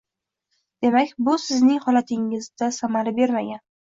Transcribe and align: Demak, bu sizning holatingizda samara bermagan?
Demak, 0.85 1.11
bu 1.27 1.35
sizning 1.43 1.83
holatingizda 1.85 2.71
samara 2.79 3.13
bermagan? 3.23 3.63